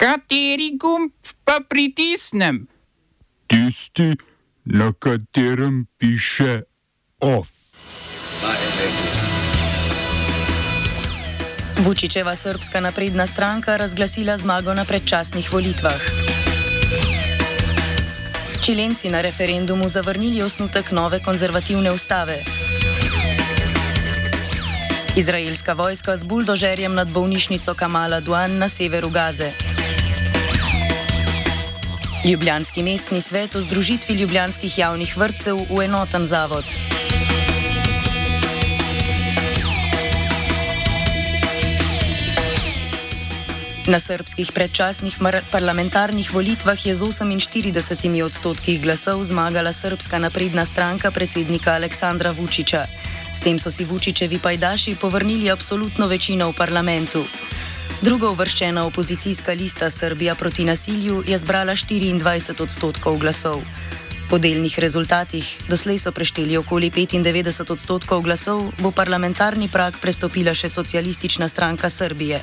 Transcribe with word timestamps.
Kateri 0.00 0.78
gumb 0.80 1.12
pa 1.44 1.60
pritisnem? 1.68 2.64
Tisti, 3.46 4.16
na 4.64 4.92
katerem 4.96 5.84
piše 5.98 6.62
OF. 7.20 7.48
Vučičeva 11.84 12.36
srpska 12.36 12.80
napredna 12.80 13.26
stranka 13.26 13.76
razglasila 13.76 14.36
zmago 14.36 14.74
na 14.74 14.84
predčasnih 14.84 15.52
volitvah. 15.52 16.00
Čilenci 18.64 19.12
na 19.12 19.20
referendumu 19.20 19.88
zavrnili 19.88 20.42
osnutek 20.42 20.92
nove 20.96 21.20
konzervativne 21.20 21.92
ustave. 21.92 22.40
Izraelska 25.16 25.72
vojska 25.72 26.16
z 26.16 26.24
buldožerjem 26.24 26.94
nad 26.94 27.08
bolnišnico 27.08 27.74
Kamala 27.74 28.20
Duan 28.20 28.58
na 28.58 28.68
severu 28.68 29.10
Gaze. 29.10 29.52
Ljubljanski 32.24 32.82
mestni 32.82 33.20
svet 33.20 33.54
o 33.54 33.60
združitvi 33.60 34.14
ljubljanskih 34.14 34.78
javnih 34.78 35.16
vrtcev 35.16 35.56
v 35.56 35.84
enoten 35.84 36.26
zavod. 36.26 36.64
Na 43.86 43.98
srpskih 43.98 44.52
predčasnih 44.52 45.16
parlamentarnih 45.50 46.34
volitvah 46.34 46.86
je 46.86 46.94
z 46.94 47.02
48 47.02 48.22
odstotki 48.22 48.78
glasov 48.78 49.24
zmagala 49.24 49.72
srpska 49.72 50.18
napredna 50.18 50.64
stranka 50.64 51.10
predsednika 51.10 51.72
Aleksandra 51.74 52.30
Vučiča. 52.30 52.84
S 53.34 53.40
tem 53.40 53.58
so 53.58 53.70
si 53.70 53.84
Vučičevi 53.84 54.38
pajdaši 54.38 54.94
povrnili 55.00 55.50
absolutno 55.50 56.06
večino 56.06 56.50
v 56.50 56.56
parlamentu. 56.56 57.24
Drugo 58.00 58.30
uvrščena 58.32 58.86
opozicijska 58.88 59.52
lista 59.52 59.90
Srbija 59.90 60.34
proti 60.34 60.64
nasilju 60.64 61.18
je 61.26 61.38
zbrala 61.38 61.74
24 61.76 62.62
odstotkov 62.62 63.18
glasov. 63.20 63.60
Po 64.30 64.38
delnih 64.38 64.78
rezultatih, 64.78 65.44
doslej 65.68 65.98
so 65.98 66.12
prešteli 66.12 66.56
okoli 66.56 66.88
95 66.90 67.72
odstotkov 67.72 68.22
glasov, 68.24 68.62
bo 68.80 68.90
parlamentarni 68.90 69.68
prak 69.68 70.00
prestopila 70.00 70.54
še 70.54 70.72
socialistična 70.72 71.48
stranka 71.48 71.90
Srbije. 71.90 72.40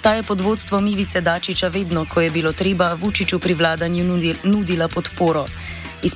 Ta 0.00 0.14
je 0.14 0.22
pod 0.22 0.40
vodstvom 0.40 0.86
Ivice 0.86 1.20
Dačiča 1.20 1.68
vedno, 1.74 2.06
ko 2.06 2.20
je 2.20 2.30
bilo 2.30 2.52
treba 2.52 2.94
Vučiču 2.94 3.38
pri 3.38 3.54
vladanju 3.54 4.04
nudila 4.44 4.88
podporo. 4.88 5.46
Iz, 6.04 6.12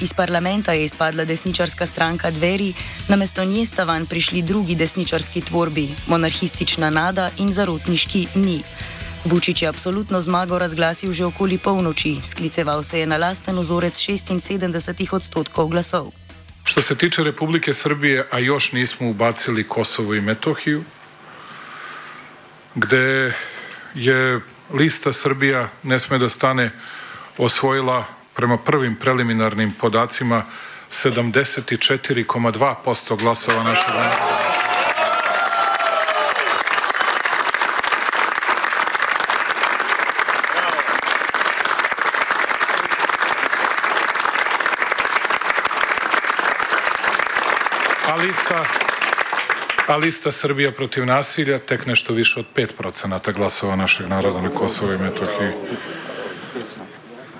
iz 0.00 0.14
parlamenta 0.14 0.72
je 0.72 0.84
izpadla 0.84 1.24
desničarska 1.24 1.86
stranka 1.86 2.30
Dveri, 2.30 2.74
namesto 3.08 3.44
nje 3.44 3.66
sta 3.66 3.84
van 3.84 4.06
prišli 4.06 4.42
drugi 4.42 4.74
desničarski 4.74 5.40
tvorbi, 5.40 5.88
monarhistična 6.06 6.90
nada 6.90 7.30
in 7.38 7.52
zarotniški 7.52 8.26
ni. 8.34 8.62
Vučić 9.24 9.62
je 9.62 9.68
absolutno 9.68 10.20
zmago 10.20 10.58
razglasil 10.58 11.12
že 11.12 11.24
okoli 11.24 11.58
polnoči, 11.58 12.16
skliceval 12.24 12.82
se 12.82 13.00
je 13.00 13.06
na 13.06 13.16
lasten 13.16 13.58
vzorec 13.58 13.94
76 13.94 15.14
odstotkov 15.14 15.68
glasov. 15.68 16.10
Što 16.64 16.82
se 16.82 16.98
tiče 16.98 17.24
Republike 17.24 17.74
Srbije, 17.74 18.26
a 18.30 18.38
još 18.38 18.72
nismo 18.72 19.10
ubacili 19.10 19.68
Kosovo 19.68 20.14
i 20.14 20.20
Metohiju, 20.20 20.84
gde 22.74 23.32
je 23.94 24.40
lista 24.74 25.12
Srbija 25.12 25.68
ne 25.82 26.00
sme 26.00 26.18
da 26.18 26.28
stane 26.28 26.70
osvojila 27.38 28.15
prema 28.36 28.58
prvim 28.58 28.94
preliminarnim 28.94 29.72
podacima 29.72 30.44
74,2% 30.90 33.18
glasova 33.18 33.62
našeg 33.62 33.94
naroda. 33.94 34.38
A 48.08 48.14
lista, 48.16 48.64
a 49.86 49.96
lista 49.96 50.32
Srbija 50.32 50.72
protiv 50.72 51.06
nasilja 51.06 51.58
tek 51.58 51.86
nešto 51.86 52.12
više 52.12 52.40
od 52.40 52.46
5% 52.56 53.32
glasova 53.32 53.76
našeg 53.76 54.08
naroda 54.08 54.40
na 54.40 54.48
Kosovo 54.48 54.92
i 54.92 54.98
Metohiji. 54.98 55.52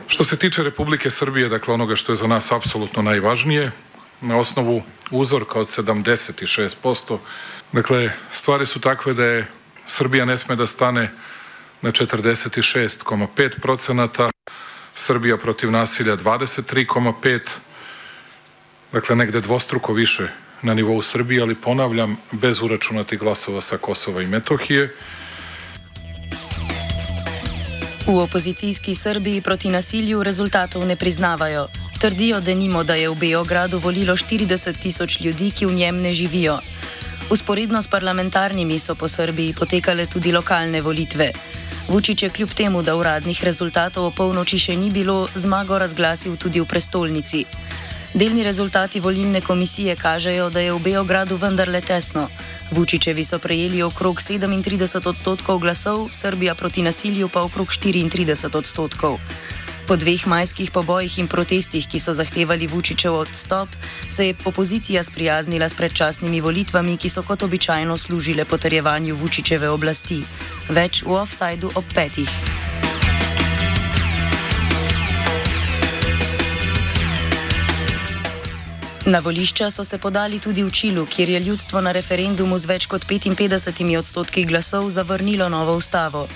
Što 0.09 0.25
se 0.25 0.37
tiče 0.37 0.62
Republike 0.62 1.11
Srbije, 1.11 1.49
dakle 1.49 1.75
onoga 1.75 1.97
što 1.97 2.12
je 2.12 2.17
za 2.17 2.27
nas 2.27 2.53
apsolutno 2.53 3.03
najvažnije, 3.03 3.72
na 4.21 4.39
osnovu 4.39 4.83
uzorka 5.11 5.61
od 5.61 5.67
76%, 5.67 7.19
dakle 7.72 8.11
stvari 8.33 8.66
su 8.66 8.81
takve 8.81 9.15
da 9.15 9.25
je 9.25 9.47
Srbija 9.87 10.25
ne 10.25 10.39
sme 10.39 10.56
da 10.56 10.66
stane 10.66 11.11
na 11.83 11.93
46,5 11.93 13.61
procenata, 13.61 14.31
Srbija 14.95 15.37
protiv 15.37 15.71
nasilja 15.71 16.16
23,5, 16.16 17.41
dakle 18.93 19.16
negde 19.16 19.41
dvostruko 19.41 19.93
više 19.93 20.28
na 20.62 20.75
nivou 20.75 21.03
Srbije, 21.03 21.43
ali 21.43 21.55
ponavljam, 21.55 22.16
bez 22.33 22.62
uračunati 22.62 23.16
glasova 23.16 23.61
sa 23.61 23.77
Kosova 23.77 24.22
i 24.22 24.27
Metohije. 24.27 24.95
V 28.06 28.19
opozicijski 28.22 28.94
Srbiji 28.94 29.41
proti 29.41 29.69
nasilju 29.69 30.22
rezultatov 30.22 30.87
ne 30.87 30.97
priznavajo. 30.97 31.67
Trdijo, 32.00 32.41
da 32.41 32.55
nimo, 32.55 32.84
da 32.84 32.94
je 32.94 33.11
v 33.11 33.15
Beogradu 33.19 33.78
volilo 33.78 34.15
40 34.17 34.78
tisoč 34.78 35.21
ljudi, 35.21 35.50
ki 35.50 35.67
v 35.67 35.75
njem 35.75 35.97
ne 36.03 36.12
živijo. 36.12 36.59
Usporedno 37.31 37.83
s 37.83 37.89
parlamentarnimi 37.89 38.78
so 38.78 38.95
po 38.95 39.09
Srbiji 39.09 39.55
potekale 39.59 40.06
tudi 40.06 40.33
lokalne 40.33 40.81
volitve. 40.81 41.33
Vučić 41.89 42.22
je 42.22 42.31
kljub 42.31 42.50
temu, 42.55 42.83
da 42.83 42.97
uradnih 42.97 43.45
rezultatov 43.45 44.06
o 44.06 44.11
polnoči 44.11 44.59
še 44.59 44.77
ni 44.77 44.91
bilo, 44.91 45.28
zmago 45.34 45.78
razglasil 45.78 46.37
tudi 46.37 46.61
v 46.61 46.65
prestolnici. 46.65 47.45
Delni 48.15 48.43
rezultati 48.43 49.00
volilne 49.00 49.41
komisije 49.41 49.97
kažejo, 49.97 50.50
da 50.50 50.61
je 50.61 50.72
v 50.72 50.78
Beogradu 50.78 51.37
vendarle 51.37 51.81
tesno. 51.81 52.28
Vučičevi 52.71 53.25
so 53.25 53.39
prejeli 53.39 53.83
okrog 53.83 54.17
37 54.17 55.09
odstotkov 55.09 55.59
glasov, 55.59 56.09
Srbija 56.11 56.55
proti 56.55 56.83
nasilju 56.83 57.28
pa 57.28 57.43
okrog 57.43 57.69
34 57.69 58.56
odstotkov. 58.56 59.19
Po 59.87 59.97
dveh 59.97 60.27
majskih 60.27 60.71
pobojih 60.71 61.19
in 61.19 61.28
protestih, 61.28 61.87
ki 61.87 61.99
so 62.03 62.11
zahtevali 62.11 62.66
Vučičev 62.66 63.15
odstop, 63.15 63.69
se 64.11 64.27
je 64.27 64.34
opozicija 64.45 65.05
sprijaznila 65.05 65.69
s 65.69 65.75
predčasnimi 65.75 66.41
volitvami, 66.41 66.97
ki 66.97 67.09
so 67.09 67.22
kot 67.22 67.43
običajno 67.43 67.97
služile 67.97 68.45
potrjevanju 68.45 69.15
Vučičeve 69.15 69.71
oblasti. 69.71 70.25
Več 70.69 71.03
v 71.06 71.15
offsajdu 71.22 71.71
ob 71.75 71.84
petih. 71.95 72.66
Na 79.06 79.19
volišča 79.19 79.71
so 79.71 79.84
se 79.84 79.99
podali 79.99 80.39
tudi 80.39 80.62
v 80.67 80.71
Čilu, 80.71 81.06
kjer 81.06 81.28
je 81.28 81.41
ljudstvo 81.41 81.81
na 81.81 81.93
referendumu 81.93 82.59
z 82.59 82.67
več 82.67 82.87
kot 82.91 83.06
55 83.06 83.99
odstotki 83.99 84.43
glasov 84.44 84.91
zavrnilo 84.91 85.47
novo 85.49 85.77
ustavo. 85.78 86.27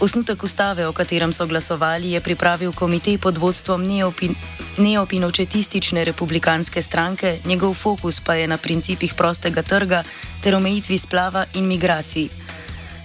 Osnutek 0.00 0.44
ustave, 0.44 0.86
o 0.86 0.92
katerem 0.92 1.32
so 1.32 1.46
glasovali, 1.46 2.12
je 2.12 2.20
pripravil 2.20 2.72
komitej 2.72 3.16
pod 3.18 3.38
vodstvom 3.38 3.80
neopin 3.80 4.36
neopinočetistične 4.76 6.04
republikanske 6.04 6.82
stranke, 6.82 7.38
njegov 7.46 7.74
fokus 7.74 8.20
pa 8.20 8.34
je 8.34 8.46
na 8.48 8.58
principih 8.60 9.14
prostega 9.14 9.62
trga 9.62 10.04
ter 10.44 10.54
omejitvi 10.54 10.98
splava 10.98 11.46
in 11.54 11.64
migracij. 11.64 12.28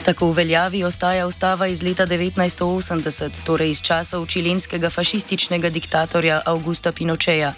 Tako 0.04 0.32
v 0.32 0.36
veljavi 0.36 0.84
ostaja 0.84 1.28
ustava 1.28 1.68
iz 1.68 1.82
leta 1.82 2.06
1980, 2.06 3.46
torej 3.46 3.70
iz 3.72 3.82
časov 3.82 4.28
čilenskega 4.28 4.90
fašističnega 4.90 5.70
diktatorja 5.70 6.42
Augusta 6.46 6.92
Pinocheja. 6.92 7.54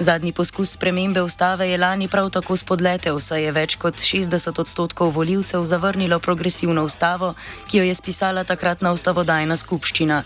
Zadnji 0.00 0.32
poskus 0.32 0.70
spremembe 0.70 1.22
ustave 1.22 1.70
je 1.70 1.78
lani 1.78 2.08
prav 2.08 2.30
tako 2.30 2.56
spodletel, 2.56 3.18
saj 3.20 3.42
je 3.42 3.52
več 3.52 3.74
kot 3.82 3.98
60 3.98 4.60
odstotkov 4.60 5.10
voljivcev 5.10 5.64
zavrnilo 5.64 6.18
progresivno 6.18 6.84
ustavo, 6.84 7.34
ki 7.66 7.78
jo 7.78 7.84
je 7.84 7.94
spisala 7.94 8.44
takratna 8.44 8.92
ustavodajna 8.94 9.56
skupščina. 9.56 10.22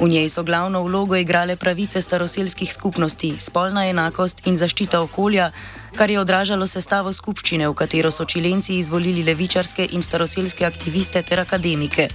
V 0.00 0.08
njej 0.08 0.28
so 0.28 0.42
glavno 0.42 0.82
vlogo 0.82 1.16
igrale 1.16 1.56
pravice 1.56 2.00
staroselskih 2.00 2.72
skupnosti, 2.72 3.34
spolna 3.38 3.84
enakost 3.90 4.46
in 4.46 4.56
zaščita 4.56 5.00
okolja, 5.04 5.50
kar 5.96 6.10
je 6.10 6.20
odražalo 6.20 6.66
sestavo 6.66 7.12
skupščine, 7.12 7.68
v 7.68 7.74
katero 7.74 8.10
so 8.10 8.24
čilenci 8.24 8.78
izvolili 8.78 9.24
levičarske 9.26 9.88
in 9.92 10.02
staroselske 10.02 10.64
aktiviste 10.64 11.22
ter 11.22 11.44
akademike. 11.44 12.08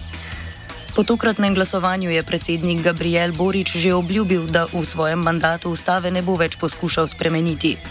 Po 0.93 1.01
tokratnem 1.01 1.57
glasovanju 1.57 2.13
je 2.13 2.21
predsednik 2.23 2.85
Gabriel 2.85 3.33
Borič 3.33 3.73
že 3.73 3.97
obljubil, 3.97 4.45
da 4.45 4.69
v 4.69 4.85
svojem 4.85 5.17
mandatu 5.17 5.73
ustave 5.73 6.13
ne 6.13 6.21
bo 6.21 6.37
več 6.37 6.53
poskušal 6.61 7.09
spremeniti. 7.09 7.81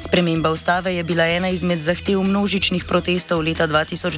Sprememba 0.00 0.48
ustave 0.48 0.96
je 0.96 1.04
bila 1.04 1.28
ena 1.28 1.52
izmed 1.52 1.84
zahtev 1.84 2.24
množičnih 2.24 2.88
protestov 2.88 3.44
leta 3.44 3.68
2019, 3.68 4.16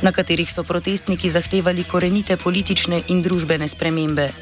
na 0.00 0.16
katerih 0.16 0.48
so 0.48 0.64
protestniki 0.64 1.28
zahtevali 1.28 1.84
korenite 1.84 2.40
politične 2.40 3.04
in 3.12 3.20
družbene 3.20 3.68
spremembe. 3.68 4.32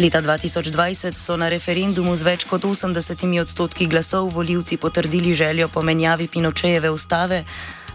Leta 0.00 0.24
2020 0.24 1.20
so 1.20 1.36
na 1.36 1.52
referendumu 1.52 2.16
z 2.16 2.22
več 2.24 2.48
kot 2.48 2.64
80 2.64 2.96
odstotki 3.44 3.84
glasov 3.92 4.32
voljivci 4.32 4.80
potrdili 4.80 5.36
željo 5.36 5.68
po 5.68 5.84
menjavi 5.84 6.32
Pinočejeve 6.32 6.88
ustave, 6.88 7.44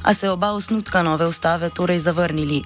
a 0.04 0.14
se 0.14 0.30
oba 0.30 0.54
osnutka 0.54 1.02
nove 1.04 1.26
ustave 1.26 1.74
torej 1.74 2.00
zavrnili. 2.00 2.62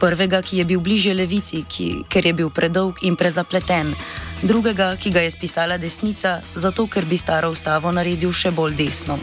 Prvega, 0.00 0.42
ki 0.42 0.58
je 0.58 0.64
bil 0.64 0.80
bliže 0.80 1.14
levici, 1.14 1.64
ki, 1.68 2.04
ker 2.08 2.26
je 2.26 2.32
bil 2.32 2.50
predolg 2.50 3.02
in 3.02 3.16
prezapleten. 3.16 3.94
Drugega, 4.42 4.96
ki 4.96 5.10
ga 5.10 5.24
je 5.24 5.30
spisala 5.30 5.78
desnica, 5.78 6.40
zato 6.54 6.86
ker 6.86 7.04
bi 7.04 7.16
staro 7.16 7.50
ustavo 7.50 7.92
naredil 7.92 8.32
še 8.32 8.50
bolj 8.50 8.74
desno. 8.76 9.18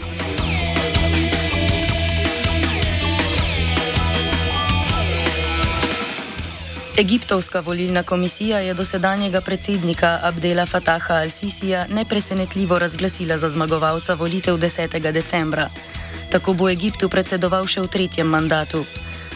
Egiptovska 6.98 7.60
volilna 7.60 8.04
komisija 8.04 8.60
je 8.60 8.74
dosedanjega 8.74 9.42
predsednika 9.42 10.20
Abdela 10.24 10.66
Fataha 10.66 11.14
al-Sisija 11.14 11.86
nepresenetljivo 11.90 12.80
razglasila 12.80 13.38
za 13.38 13.50
zmagovalca 13.50 14.14
volitev 14.14 14.58
10. 14.58 15.12
decembra. 15.12 15.70
Tako 16.30 16.54
bo 16.54 16.70
Egiptu 16.70 17.10
predsedoval 17.10 17.66
še 17.68 17.82
v 17.82 17.88
tretjem 17.88 18.28
mandatu. 18.28 18.86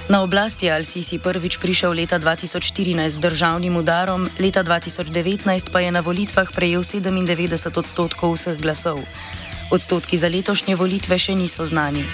Na 0.05 0.21
oblast 0.21 0.61
je 0.61 0.69
al-Sisi 0.69 1.17
prvič 1.17 1.57
prišel 1.57 1.97
leta 1.97 2.21
2014 2.21 3.09
z 3.09 3.17
državnim 3.17 3.73
udarom, 3.73 4.29
leta 4.37 4.61
2019 4.61 5.73
pa 5.73 5.81
je 5.81 5.89
na 5.89 6.05
volitvah 6.05 6.45
prejel 6.53 6.85
97 6.85 7.73
odstotkov 7.73 8.37
vseh 8.37 8.53
glasov. 8.61 9.01
Odstotki 9.73 10.21
za 10.21 10.29
letošnje 10.29 10.77
volitve 10.77 11.17
še 11.17 11.33
niso 11.33 11.65
znani. 11.65 12.05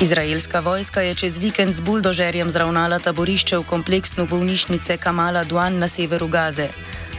Izraelska 0.00 0.60
vojska 0.60 1.00
je 1.00 1.14
čez 1.14 1.38
vikend 1.38 1.74
z 1.74 1.80
buldožerjem 1.80 2.50
zravnala 2.50 2.98
taborišče 2.98 3.56
v 3.58 3.64
kompleksnu 3.64 4.26
bolnišnice 4.28 4.96
Kamala 5.00 5.44
Duan 5.44 5.78
na 5.78 5.88
severu 5.88 6.28
Gaze. 6.28 6.68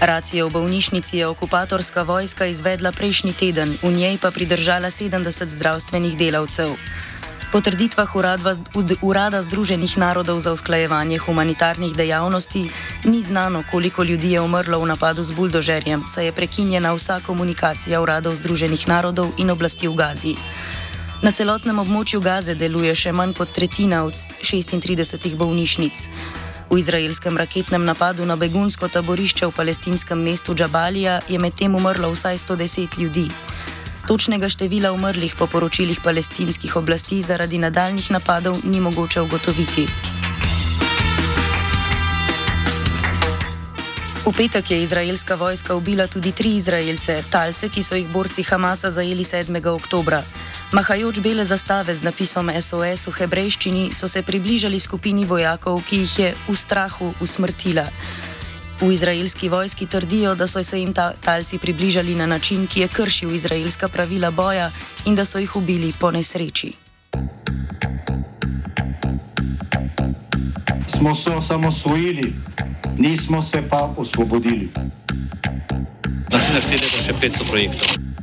Racijo 0.02 0.46
v 0.48 0.52
bolnišnici 0.52 1.18
je 1.18 1.28
okupatorska 1.28 2.04
vojska 2.06 2.46
izvedla 2.46 2.92
prejšnji 2.92 3.34
teden, 3.34 3.74
v 3.82 3.90
njej 3.98 4.22
pa 4.22 4.30
pridržala 4.32 4.94
70 4.94 5.50
zdravstvenih 5.58 6.18
delavcev. 6.18 6.78
Po 7.52 7.62
trditvah 7.62 8.14
Urada 9.02 9.42
Združenih 9.42 9.98
narodov 9.98 10.40
za 10.40 10.54
usklajevanje 10.54 11.18
humanitarnih 11.18 11.98
dejavnosti 11.98 12.70
ni 13.04 13.22
znano, 13.22 13.64
koliko 13.72 14.04
ljudi 14.04 14.32
je 14.32 14.42
umrlo 14.42 14.80
v 14.80 14.86
napadu 14.86 15.24
z 15.24 15.34
buldožerjem, 15.34 16.06
saj 16.06 16.26
je 16.26 16.32
prekinjena 16.32 16.94
vsa 16.94 17.20
komunikacija 17.26 18.02
Uradov 18.02 18.36
Združenih 18.36 18.88
narodov 18.88 19.34
in 19.38 19.50
oblasti 19.50 19.88
v 19.88 19.96
Gazi. 19.98 20.36
Na 21.18 21.32
celotnem 21.34 21.80
območju 21.82 22.20
Gaze 22.22 22.54
deluje 22.54 22.92
še 22.94 23.10
manj 23.10 23.32
kot 23.40 23.50
tretjina 23.50 24.04
od 24.06 24.14
36 24.14 25.34
bolnišnic. 25.34 26.04
V 26.70 26.78
izraelskem 26.78 27.40
raketnem 27.42 27.82
napadu 27.88 28.26
na 28.30 28.36
begunsko 28.38 28.86
taborišče 28.86 29.48
v 29.50 29.56
palestinskem 29.58 30.20
mestu 30.22 30.54
Džabalija 30.54 31.22
je 31.26 31.40
medtem 31.42 31.74
umrlo 31.76 32.12
vsaj 32.14 32.38
110 32.44 33.00
ljudi. 33.02 33.26
Točnega 34.06 34.46
števila 34.46 34.92
umrlih 34.94 35.34
po 35.40 35.48
poročilih 35.50 36.04
palestinskih 36.06 36.76
oblasti 36.78 37.22
zaradi 37.26 37.58
nadaljnih 37.58 38.12
napadov 38.14 38.62
ni 38.64 38.78
mogoče 38.80 39.22
ugotoviti. 39.26 39.88
V 44.28 44.34
petek 44.38 44.72
je 44.72 44.84
izraelska 44.84 45.36
vojska 45.36 45.76
ubila 45.76 46.06
tudi 46.08 46.32
tri 46.32 46.56
izraelce, 46.62 47.24
talce, 47.32 47.70
ki 47.74 47.84
so 47.84 47.96
jih 47.96 48.08
borci 48.12 48.44
Hamasa 48.44 48.92
zajeli 48.92 49.24
7. 49.24 49.66
oktobra. 49.74 50.22
Mahajoč 50.68 51.24
bele 51.24 51.48
zastave 51.48 51.96
z 51.96 52.04
napisom 52.04 52.52
SOS 52.52 53.08
v 53.08 53.16
hebrejščini 53.24 53.96
so 53.96 54.04
se 54.12 54.20
približali 54.20 54.76
skupini 54.76 55.24
vojakov, 55.24 55.80
ki 55.88 56.04
jih 56.04 56.16
je 56.20 56.30
v 56.36 56.56
strahu 56.60 57.16
usmrtila. 57.24 57.88
V 58.84 58.92
izraelski 58.92 59.48
vojski 59.48 59.88
trdijo, 59.88 60.36
da 60.36 60.44
so 60.44 60.60
se 60.60 60.84
jim 60.84 60.92
ta 60.92 61.16
talci 61.24 61.56
približali 61.56 62.20
na 62.20 62.28
način, 62.28 62.68
ki 62.68 62.84
je 62.84 62.88
kršil 62.88 63.32
izraelska 63.32 63.88
pravila 63.88 64.32
boja 64.32 64.68
in 65.08 65.16
da 65.16 65.24
so 65.24 65.40
jih 65.40 65.56
ubili 65.56 65.94
po 65.96 66.12
nesreči. 66.12 66.76
Smo 70.88 71.16
se 71.16 71.32
osamosvojili, 71.32 72.36
nismo 72.98 73.42
se 73.42 73.64
pa 73.70 73.96
osvobodili. 73.98 74.68
Naslednje 76.28 76.62
število 76.62 76.92
je 76.92 77.04
še 77.08 77.14
500 77.24 77.48
projektov 77.48 78.07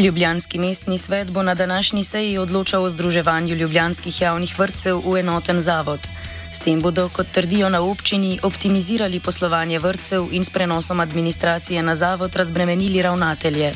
Ljubljanski 0.00 0.58
mestni 0.58 0.98
svet 0.98 1.30
bo 1.30 1.42
na 1.42 1.54
današnji 1.54 2.04
seji 2.04 2.38
odločal 2.38 2.84
o 2.84 2.90
združevanju 2.90 3.54
ljubljanskih 3.54 4.20
javnih 4.20 4.58
vrtcev 4.58 5.02
v 5.04 5.18
enoten 5.18 5.60
zavod. 5.60 6.00
S 6.52 6.58
tem 6.58 6.80
bodo, 6.80 7.08
kot 7.08 7.26
trdijo 7.32 7.68
na 7.68 7.80
občini, 7.80 8.38
optimizirali 8.42 9.20
poslovanje 9.20 9.78
vrtcev 9.78 10.28
in 10.30 10.44
s 10.44 10.50
prenosom 10.50 11.00
administracije 11.00 11.82
na 11.82 11.96
zavod 11.96 12.36
razbremenili 12.36 13.02
ravnatelje. 13.02 13.72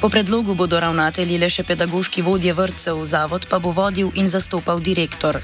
Po 0.00 0.08
predlogu 0.08 0.54
bodo 0.54 0.80
ravnatelji 0.80 1.38
le 1.38 1.50
še 1.50 1.62
pedagoški 1.64 2.22
vodje 2.22 2.52
vrtcev, 2.52 3.04
zavod 3.04 3.46
pa 3.50 3.58
bo 3.58 3.70
vodil 3.70 4.10
in 4.14 4.28
zastopal 4.28 4.80
direktor. 4.80 5.38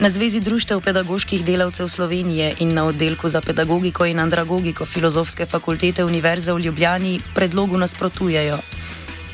Na 0.00 0.10
Zvezi 0.10 0.40
društev 0.40 0.80
pedagoških 0.80 1.44
delavcev 1.44 1.88
Slovenije 1.88 2.54
in 2.58 2.74
na 2.74 2.84
oddelku 2.84 3.28
za 3.28 3.40
pedagogiko 3.40 4.04
in 4.04 4.20
andragogiko 4.20 4.84
Filozofske 4.84 5.46
fakultete 5.46 6.04
Univerze 6.04 6.52
v 6.52 6.60
Ljubljani 6.60 7.20
predlogu 7.34 7.78
nasprotujejo. 7.78 8.60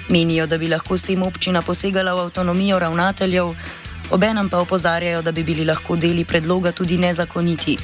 Menijo, 0.09 0.47
da 0.47 0.59
bi 0.59 0.69
lahko 0.69 0.97
s 0.97 1.03
tem 1.03 1.23
občina 1.23 1.63
posegala 1.67 2.15
v 2.15 2.21
avtonomijo 2.27 2.79
ravnateljev, 2.79 3.47
obenem 4.15 4.49
pa 4.51 4.61
opozarjajo, 4.63 5.23
da 5.23 5.33
bi 5.33 5.43
bili 5.43 5.65
lahko 5.67 5.97
deli 5.97 6.25
predloga 6.25 6.71
tudi 6.73 6.99
nezakoniti. 6.99 7.75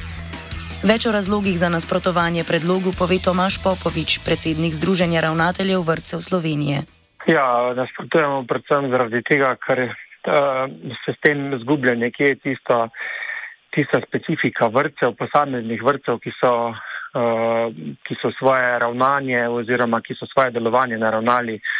Več 0.87 1.07
o 1.07 1.11
razlogih 1.11 1.57
za 1.59 1.69
nasprotovanje 1.69 2.45
predlogu 2.47 2.95
pove 2.95 3.19
Tomaš 3.25 3.59
Popovič, 3.63 4.23
predsednik 4.23 4.73
Združenja 4.73 5.19
ravnateljev 5.21 5.83
vrtcev 5.83 6.23
Slovenije. 6.23 6.85
Ja, 7.27 7.73
nasprotujemo 7.75 8.45
predvsem 8.47 8.89
zaradi 8.91 9.23
tega, 9.27 9.53
ker 9.59 9.83
uh, 9.83 10.71
se 11.03 11.15
s 11.15 11.19
tem 11.27 11.51
zgublja 11.59 11.95
nekje 11.99 12.35
tisto, 12.39 12.87
tista 13.75 13.99
specifika 14.07 14.71
vrtcev, 14.71 15.15
posameznih 15.19 15.83
vrtcev, 15.83 16.23
ki 16.23 16.31
so, 16.39 16.55
uh, 16.71 17.67
ki 18.07 18.19
so 18.23 18.31
svoje 18.39 18.75
ravnanje 18.79 19.47
oziroma 19.47 19.99
ki 19.99 20.15
so 20.19 20.27
svoje 20.31 20.55
delovanje 20.55 20.99
naravnali 20.99 21.59
uh, 21.59 21.71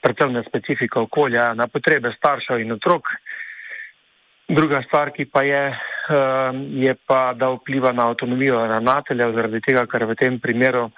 predvsem 0.00 0.32
na 0.32 0.42
specifiko 0.48 1.06
okolja, 1.08 1.52
na 1.54 1.68
potrebe 1.68 2.12
staršev 2.16 2.60
in 2.60 2.72
otrok. 2.72 3.08
Druga 4.50 4.82
stvar, 4.82 5.12
ki 5.14 5.28
pa 5.30 5.44
je, 5.46 5.62
ehm, 5.70 6.62
je 6.82 6.94
pa, 7.06 7.32
da 7.38 7.52
vpliva 7.54 7.92
na 7.92 8.08
avtonomijo 8.10 8.66
ravnatelja, 8.66 9.30
zaradi 9.36 9.60
tega, 9.62 9.86
ker 9.86 10.04
v 10.10 10.16
tem 10.18 10.40
primeru 10.42 10.88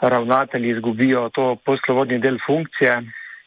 ravnatelji 0.00 0.74
izgubijo 0.74 1.28
to 1.32 1.56
poslovodni 1.64 2.18
del 2.18 2.36
funkcije, 2.46 2.96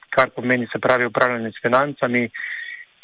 kar 0.10 0.30
pomeni 0.36 0.68
se 0.72 0.80
pravi 0.80 1.06
upravljanje 1.06 1.52
s 1.52 1.62
financami, 1.62 2.30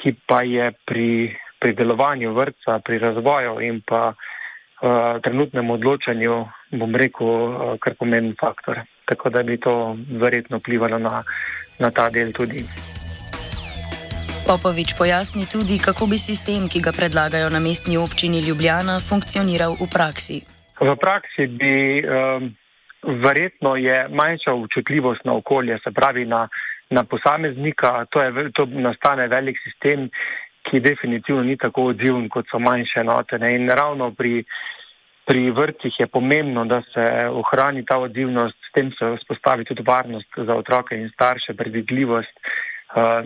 ki 0.02 0.16
pa 0.26 0.42
je 0.44 0.72
pri, 0.86 1.36
pri 1.60 1.76
delovanju 1.76 2.34
vrca, 2.34 2.80
pri 2.80 2.98
razvoju 3.00 3.60
in 3.62 3.82
pa 3.86 4.14
uh, 4.14 5.22
trenutnem 5.22 5.70
odločanju, 5.70 6.40
bom 6.72 6.96
rekel, 6.96 7.28
uh, 7.28 7.76
kar 7.80 7.96
pomeni 8.00 8.34
faktor. 8.40 8.82
Tako 9.06 9.30
da 9.30 9.44
bi 9.44 9.60
to 9.60 9.98
verjetno 10.20 10.58
vplivalo 10.58 10.98
na 10.98 11.22
na 11.80 11.92
ta 11.92 12.10
del 12.10 12.34
tudi. 12.34 12.66
Popovič 14.44 14.98
pojasni 14.98 15.46
tudi, 15.48 15.80
kako 15.80 16.08
bi 16.12 16.18
sistem, 16.20 16.68
ki 16.68 16.84
ga 16.84 16.92
predlagajo 16.92 17.50
na 17.50 17.60
mestni 17.64 17.96
občini 17.98 18.44
Ljubljana, 18.44 19.00
funkcioniral 19.00 19.80
v 19.80 19.88
praksi. 19.88 20.38
V 20.84 20.96
praksi 21.00 21.48
bi 21.48 22.04
um, 22.04 22.52
verjetno 23.24 23.76
je 23.76 24.08
manjša 24.12 24.54
občutljivost 24.54 25.24
na 25.26 25.34
okolje, 25.40 25.80
se 25.84 25.92
pravi 25.92 26.26
na, 26.26 26.48
na 26.90 27.04
posameznika. 27.04 28.06
To, 28.12 28.22
je, 28.22 28.52
to 28.52 28.66
nastane 28.66 29.28
velik 29.28 29.58
sistem, 29.64 30.10
ki 30.68 30.80
definitivno 30.80 31.44
ni 31.44 31.58
tako 31.58 31.92
odziven 31.92 32.30
kot 32.30 32.52
so 32.52 32.60
manjše 32.60 33.00
enote. 33.00 33.40
In 33.56 33.70
ravno 33.70 34.12
pri 34.12 34.44
pri 35.26 35.52
vrtcih 35.52 36.00
je 36.00 36.08
pomembno, 36.08 36.66
da 36.66 36.82
se 36.94 37.28
ohrani 37.30 37.86
ta 37.86 37.98
odzivnost, 37.98 38.58
s 38.70 38.72
tem 38.74 38.92
se 38.92 39.16
vzpostavi 39.18 39.66
tudi 39.66 39.84
varnost 39.88 40.30
za 40.38 40.56
otroke 40.56 40.96
in 40.96 41.10
starše, 41.14 41.54
predvidljivost, 41.54 42.34
uh, 42.40 43.24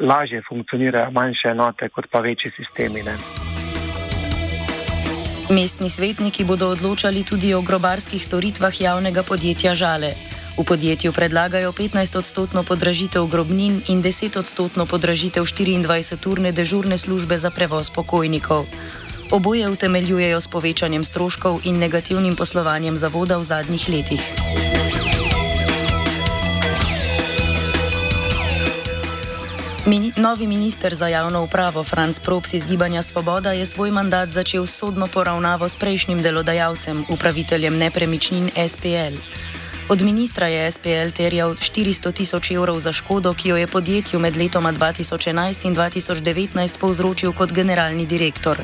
lažje 0.00 0.42
funkcionirajo 0.48 1.10
manjše 1.10 1.48
enote 1.48 1.88
kot 1.88 2.06
pa 2.10 2.20
večji 2.20 2.50
sistemi. 2.50 3.02
Ne. 3.02 3.16
Mestni 5.50 5.90
svetniki 5.90 6.44
bodo 6.44 6.68
odločali 6.70 7.24
tudi 7.26 7.54
o 7.54 7.62
grobarskih 7.62 8.22
storitvah 8.22 8.80
javnega 8.80 9.22
podjetja 9.22 9.74
Žale. 9.74 10.12
V 10.60 10.64
podjetju 10.64 11.12
predlagajo 11.12 11.72
15-odstotno 11.72 12.62
podražitev 12.68 13.26
grobnin 13.26 13.80
in 13.88 14.02
10-odstotno 14.02 14.86
podražitev 14.86 15.42
24-urne 15.42 16.52
dežurne 16.52 16.98
službe 16.98 17.38
za 17.38 17.50
prevoz 17.50 17.90
pokojnikov. 17.90 18.66
Oboje 19.30 19.68
utemeljujejo 19.70 20.40
s 20.40 20.48
povečanjem 20.48 21.04
stroškov 21.04 21.60
in 21.64 21.78
negativnim 21.78 22.36
poslovanjem 22.36 22.96
zavoda 22.96 23.38
v 23.38 23.44
zadnjih 23.44 23.88
letih. 23.88 24.22
Mini, 29.86 30.12
novi 30.16 30.46
minister 30.46 30.94
za 30.94 31.08
javno 31.08 31.42
upravo 31.42 31.84
Franz 31.84 32.18
Props 32.18 32.54
iz 32.54 32.64
Gibanja 32.64 33.02
Svoboda 33.02 33.52
je 33.52 33.66
svoj 33.66 33.90
mandat 33.90 34.28
začel 34.28 34.66
s 34.66 34.74
sodno 34.74 35.06
poravnavo 35.06 35.68
s 35.68 35.76
prejšnjim 35.76 36.22
delodajalcem, 36.22 37.04
upraviteljem 37.08 37.78
nepremičnin 37.78 38.50
SPL. 38.68 39.14
Od 39.88 40.02
ministra 40.02 40.46
je 40.46 40.72
SPL 40.72 41.10
terjal 41.14 41.54
400 41.54 42.12
tisoč 42.12 42.50
evrov 42.50 42.80
za 42.80 42.92
škodo, 42.92 43.34
ki 43.34 43.48
jo 43.48 43.56
je 43.56 43.66
podjetju 43.66 44.20
med 44.20 44.36
letoma 44.36 44.72
2011 44.72 45.66
in 45.66 45.74
2019 45.74 46.78
povzročil 46.78 47.32
kot 47.32 47.52
generalni 47.52 48.06
direktor. 48.06 48.58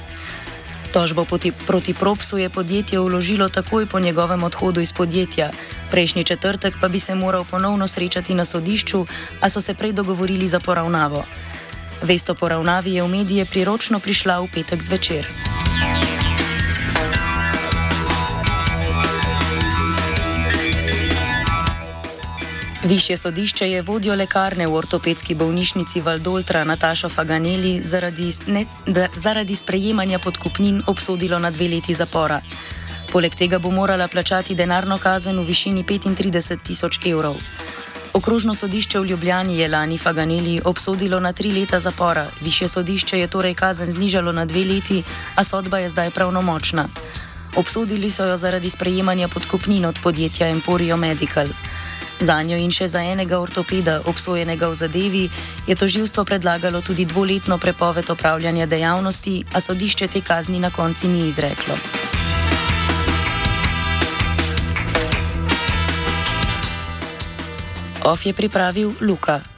Tožbo 0.96 1.28
proti, 1.28 1.52
proti 1.52 1.92
Propsu 1.92 2.38
je 2.40 2.48
podjetje 2.48 2.96
vložilo 3.00 3.48
takoj 3.48 3.86
po 3.86 4.00
njegovem 4.00 4.44
odhodu 4.44 4.80
iz 4.80 4.92
podjetja. 4.92 5.50
Prejšnji 5.90 6.24
četrtek 6.24 6.74
pa 6.80 6.88
bi 6.88 6.98
se 6.98 7.14
moral 7.14 7.44
ponovno 7.44 7.86
srečati 7.86 8.34
na 8.34 8.44
sodišču, 8.44 9.06
a 9.40 9.50
so 9.50 9.60
se 9.60 9.74
prej 9.74 9.92
dogovorili 9.92 10.48
za 10.48 10.60
poravnavo. 10.60 11.24
Vest 12.02 12.30
o 12.30 12.34
poravnavi 12.34 12.94
je 12.94 13.02
v 13.02 13.08
medije 13.08 13.44
priročno 13.44 14.00
prišla 14.00 14.40
v 14.40 14.48
petek 14.54 14.82
zvečer. 14.82 15.28
Višje 22.86 23.16
sodišče 23.16 23.70
je 23.70 23.82
vodjo 23.82 24.14
lekarne 24.14 24.66
v 24.66 24.74
ortopedski 24.74 25.34
bolnišnici 25.34 26.00
Valdoltra 26.00 26.64
Natašo 26.64 27.08
Faganeli 27.08 27.80
zaradi, 27.82 28.28
ne, 28.46 28.62
da, 28.86 29.08
zaradi 29.14 29.56
sprejemanja 29.56 30.18
podkupnin 30.18 30.82
obsodilo 30.86 31.38
na 31.38 31.50
dve 31.50 31.68
leti 31.68 31.94
zapora. 31.94 32.40
Poleg 33.12 33.34
tega 33.34 33.58
bo 33.58 33.70
morala 33.70 34.06
plačati 34.08 34.54
denarno 34.54 34.98
kazen 34.98 35.40
v 35.40 35.46
višini 35.48 35.82
35 35.82 36.62
tisoč 36.62 37.00
evrov. 37.06 37.42
Okrožno 38.14 38.54
sodišče 38.54 39.00
v 39.00 39.06
Ljubljani 39.06 39.58
je 39.58 39.68
lani 39.68 39.98
Faganeli 39.98 40.60
obsodilo 40.64 41.20
na 41.20 41.32
tri 41.32 41.52
leta 41.52 41.80
zapora, 41.80 42.28
više 42.40 42.68
sodišče 42.68 43.18
je 43.18 43.26
torej 43.26 43.54
kazen 43.54 43.90
znižalo 43.90 44.32
na 44.32 44.44
dve 44.44 44.64
leti, 44.64 45.02
a 45.34 45.44
sodba 45.44 45.78
je 45.78 45.90
zdaj 45.90 46.10
pravnomočna. 46.10 46.88
Obsodili 47.56 48.10
so 48.10 48.24
jo 48.24 48.36
zaradi 48.36 48.70
sprejemanja 48.70 49.28
podkupnin 49.28 49.84
od 49.84 49.98
podjetja 50.02 50.48
Emporio 50.48 50.96
Medical. 50.96 51.46
Za 52.20 52.42
njo 52.42 52.56
in 52.56 52.70
še 52.72 52.88
za 52.88 53.02
enega 53.04 53.38
ortopeda, 53.38 54.00
obsojenega 54.08 54.68
v 54.68 54.74
zadevi, 54.74 55.24
je 55.66 55.74
toživstvo 55.76 56.24
predlagalo 56.24 56.80
tudi 56.80 57.04
dvoletno 57.04 57.58
prepoved 57.58 58.10
opravljanja 58.10 58.66
dejavnosti, 58.66 59.44
a 59.52 59.60
sodišče 59.60 60.08
te 60.08 60.20
kazni 60.20 60.60
na 60.60 60.70
konci 60.70 61.08
ni 61.08 61.28
izreklo. 61.28 61.76
OF 68.06 68.26
je 68.26 68.32
pripravil 68.32 68.94
Luka. 69.00 69.55